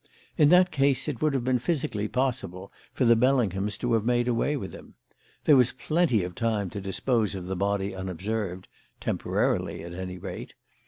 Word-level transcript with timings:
In 0.35 0.49
that 0.49 0.71
case 0.71 1.07
it 1.07 1.21
would 1.21 1.35
have 1.35 1.43
been 1.43 1.59
physically 1.59 2.07
possible 2.07 2.71
for 2.91 3.05
the 3.05 3.15
Bellinghams 3.15 3.77
to 3.77 3.93
have 3.93 4.03
made 4.03 4.27
away 4.27 4.57
with 4.57 4.71
him. 4.73 4.95
There 5.45 5.55
was 5.55 5.73
plenty 5.73 6.23
of 6.23 6.33
time 6.33 6.71
to 6.71 6.81
dispose 6.81 7.35
of 7.35 7.45
the 7.45 7.55
body 7.55 7.93
unobserved 7.93 8.65
temporarily, 8.99 9.83
at 9.83 9.93
any 9.93 10.17
rate. 10.17 10.55